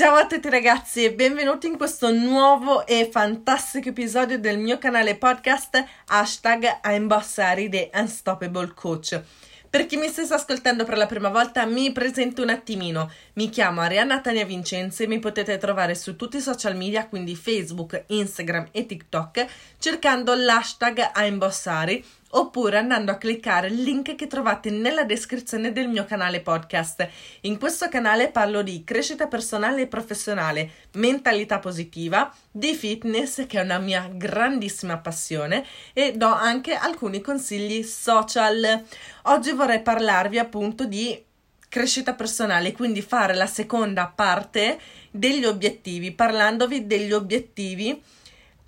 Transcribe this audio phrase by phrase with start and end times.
[0.00, 5.14] Ciao a tutti ragazzi e benvenuti in questo nuovo e fantastico episodio del mio canale
[5.14, 9.20] podcast hashtag I'm Bossari The Unstoppable Coach.
[9.68, 13.12] Per chi mi stesse ascoltando per la prima volta, mi presento un attimino.
[13.34, 17.36] Mi chiamo Arianna Tania Vincenzi e mi potete trovare su tutti i social media, quindi
[17.36, 19.46] Facebook, Instagram e TikTok,
[19.78, 26.04] cercando l'hashtag Aimbossari oppure andando a cliccare il link che trovate nella descrizione del mio
[26.04, 27.08] canale podcast.
[27.42, 33.62] In questo canale parlo di crescita personale e professionale, mentalità positiva, di fitness che è
[33.64, 38.84] una mia grandissima passione e do anche alcuni consigli social.
[39.22, 41.24] Oggi vorrei parlarvi appunto di
[41.68, 44.78] crescita personale, quindi fare la seconda parte
[45.10, 48.02] degli obiettivi, parlandovi degli obiettivi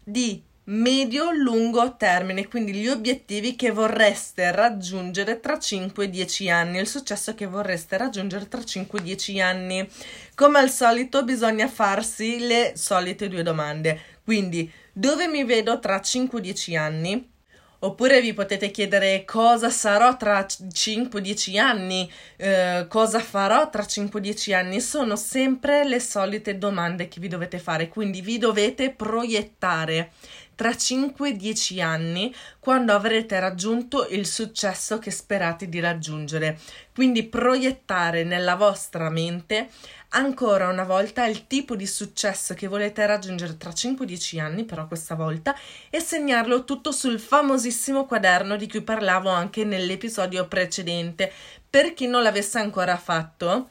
[0.04, 6.86] di medio-lungo termine, quindi gli obiettivi che vorreste raggiungere tra 5 e 10 anni, il
[6.86, 9.88] successo che vorreste raggiungere tra 5 e 10 anni.
[10.34, 16.38] Come al solito bisogna farsi le solite due domande, quindi dove mi vedo tra 5
[16.38, 17.30] e 10 anni?
[17.84, 24.80] Oppure vi potete chiedere cosa sarò tra 5-10 anni, eh, cosa farò tra 5-10 anni.
[24.80, 30.12] Sono sempre le solite domande che vi dovete fare, quindi vi dovete proiettare
[30.62, 36.56] tra 5-10 anni quando avrete raggiunto il successo che sperate di raggiungere.
[36.94, 39.70] Quindi proiettare nella vostra mente
[40.10, 45.16] ancora una volta il tipo di successo che volete raggiungere tra 5-10 anni, però questa
[45.16, 45.52] volta,
[45.90, 51.32] e segnarlo tutto sul famosissimo quaderno di cui parlavo anche nell'episodio precedente.
[51.68, 53.68] Per chi non l'avesse ancora fatto,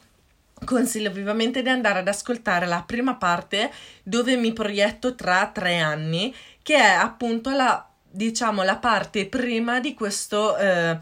[0.64, 3.70] consiglio vivamente di andare ad ascoltare la prima parte
[4.02, 9.94] dove mi proietto tra tre anni, che è appunto la, diciamo, la parte prima di
[9.94, 10.98] questo eh,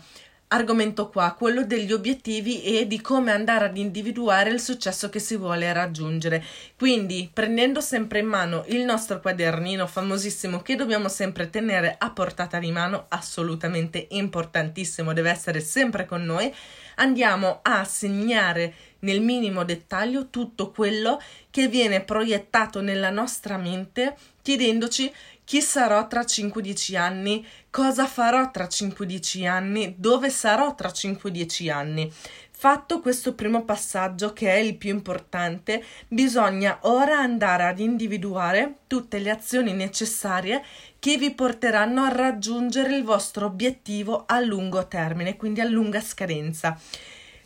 [0.53, 5.37] argomento qua, quello degli obiettivi e di come andare ad individuare il successo che si
[5.37, 6.43] vuole raggiungere.
[6.77, 12.59] Quindi, prendendo sempre in mano il nostro quadernino famosissimo che dobbiamo sempre tenere a portata
[12.59, 16.53] di mano, assolutamente importantissimo, deve essere sempre con noi,
[17.01, 25.13] andiamo a segnare nel minimo dettaglio tutto quello che viene proiettato nella nostra mente chiedendoci
[25.45, 32.13] chi sarò tra 5-10 anni, cosa farò tra 5-10 anni, dove sarò tra 5-10 anni.
[32.53, 39.19] Fatto questo primo passaggio, che è il più importante, bisogna ora andare ad individuare tutte
[39.19, 40.63] le azioni necessarie
[41.01, 46.79] che vi porteranno a raggiungere il vostro obiettivo a lungo termine, quindi a lunga scadenza.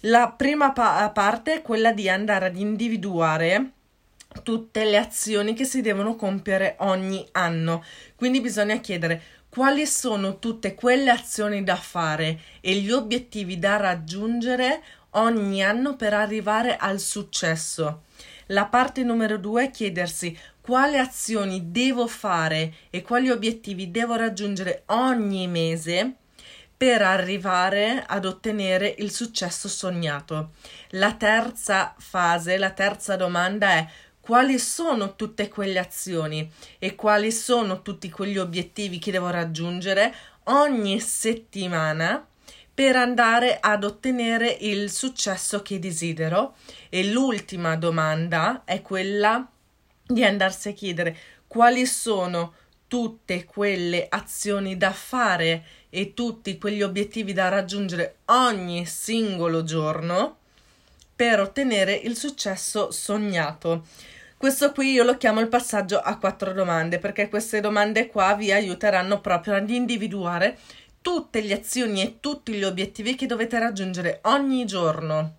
[0.01, 3.71] La prima pa- parte è quella di andare ad individuare
[4.43, 7.85] tutte le azioni che si devono compiere ogni anno.
[8.17, 14.83] Quindi bisogna chiedere quali sono tutte quelle azioni da fare e gli obiettivi da raggiungere
[15.11, 18.03] ogni anno per arrivare al successo.
[18.49, 24.83] La parte numero due è chiedersi quali azioni devo fare e quali obiettivi devo raggiungere
[24.87, 26.15] ogni mese
[26.77, 30.51] per arrivare ad ottenere il successo sognato.
[30.91, 33.89] La terza fase, la terza domanda è
[34.21, 40.99] quali sono tutte quelle azioni e quali sono tutti quegli obiettivi che devo raggiungere ogni
[41.01, 42.27] settimana
[42.75, 46.57] per andare ad ottenere il successo che desidero.
[46.89, 49.49] E l'ultima domanda è quella
[50.05, 52.55] di andarsi a chiedere quali sono
[52.89, 60.39] tutte quelle azioni da fare e tutti quegli obiettivi da raggiungere ogni singolo giorno
[61.15, 63.87] per ottenere il successo sognato.
[64.37, 68.53] Questo qui io lo chiamo il passaggio a quattro domande perché queste domande qua vi
[68.53, 70.59] aiuteranno proprio ad individuare
[71.05, 75.35] tutte le azioni e tutti gli obiettivi che dovete raggiungere ogni giorno,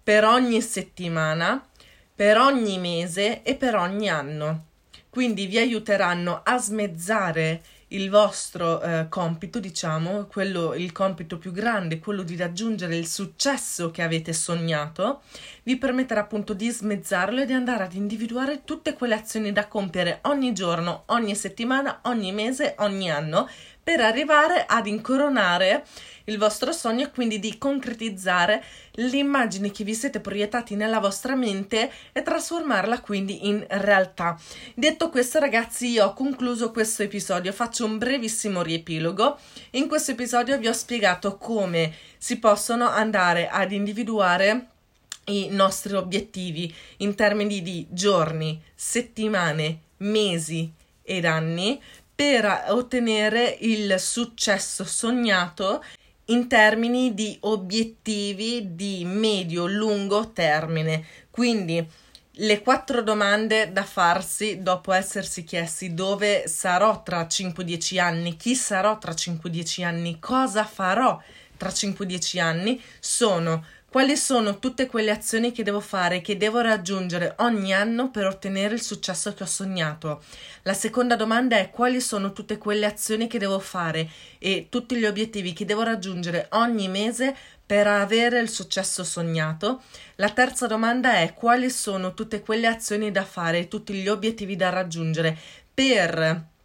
[0.00, 1.66] per ogni settimana,
[2.14, 4.66] per ogni mese e per ogni anno.
[5.10, 11.98] Quindi vi aiuteranno a smezzare il vostro eh, compito, diciamo, quello, il compito più grande,
[11.98, 15.22] quello di raggiungere il successo che avete sognato,
[15.62, 20.18] vi permetterà appunto di smezzarlo e di andare ad individuare tutte quelle azioni da compiere
[20.22, 23.48] ogni giorno, ogni settimana, ogni mese, ogni anno,
[23.82, 25.84] per arrivare ad incoronare
[26.28, 31.90] il vostro sogno e quindi di concretizzare l'immagine che vi siete proiettati nella vostra mente
[32.12, 34.38] e trasformarla quindi in realtà.
[34.74, 37.52] Detto questo, ragazzi, io ho concluso questo episodio.
[37.52, 39.38] Faccio un brevissimo riepilogo.
[39.72, 44.68] In questo episodio vi ho spiegato come si possono andare ad individuare
[45.26, 50.72] i nostri obiettivi in termini di giorni, settimane, mesi
[51.02, 51.80] ed anni
[52.14, 55.82] per ottenere il successo sognato
[56.30, 61.04] in termini di obiettivi di medio-lungo termine.
[61.30, 61.86] Quindi
[62.40, 68.98] le quattro domande da farsi dopo essersi chiesti dove sarò tra 5-10 anni, chi sarò
[68.98, 71.20] tra 5-10 anni, cosa farò
[71.56, 77.34] tra 5-10 anni sono quali sono tutte quelle azioni che devo fare, che devo raggiungere
[77.38, 80.22] ogni anno per ottenere il successo che ho sognato?
[80.64, 85.06] La seconda domanda è quali sono tutte quelle azioni che devo fare e tutti gli
[85.06, 89.80] obiettivi che devo raggiungere ogni mese per avere il successo sognato.
[90.16, 94.54] La terza domanda è quali sono tutte quelle azioni da fare e tutti gli obiettivi
[94.54, 95.34] da raggiungere
[95.72, 96.56] per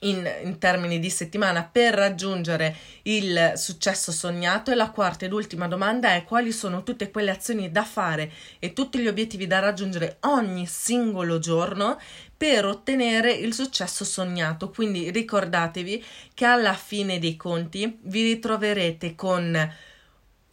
[0.00, 4.70] in, in, termini di settimana per raggiungere il successo sognato.
[4.70, 8.72] E la quarta ed ultima domanda è quali sono tutte quelle azioni da fare e
[8.72, 11.98] tutti gli obiettivi da raggiungere ogni singolo giorno
[12.36, 14.70] per ottenere il successo sognato?
[14.70, 16.04] Quindi ricordatevi
[16.34, 19.74] che alla fine dei conti vi ritroverete con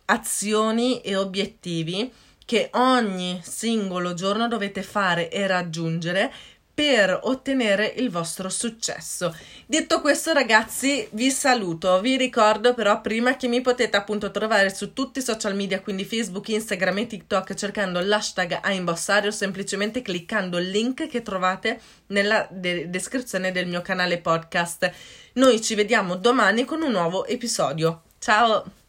[0.06, 2.12] azioni e obiettivi
[2.46, 6.32] che ogni singolo giorno dovete fare e raggiungere
[6.76, 9.34] per ottenere il vostro successo.
[9.66, 12.02] Detto questo, ragazzi, vi saluto.
[12.02, 16.04] Vi ricordo però prima che mi potete appunto trovare su tutti i social media, quindi
[16.04, 21.80] Facebook, Instagram e TikTok, cercando l'hashtag a imbossare o semplicemente cliccando il link che trovate
[22.08, 24.92] nella de- descrizione del mio canale podcast.
[25.36, 28.02] Noi ci vediamo domani con un nuovo episodio.
[28.20, 28.85] Ciao!